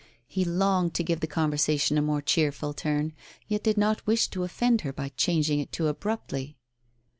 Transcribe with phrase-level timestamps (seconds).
[0.25, 3.13] He longed to give the conversation a more cheerful turn,
[3.47, 6.57] yet did not wish tp offend her by changing it too abruptly.